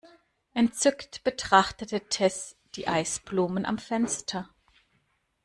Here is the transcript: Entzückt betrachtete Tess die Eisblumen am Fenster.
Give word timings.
Entzückt 0.55 1.23
betrachtete 1.23 1.99
Tess 2.09 2.57
die 2.73 2.87
Eisblumen 2.87 3.67
am 3.67 3.77
Fenster. 3.77 4.49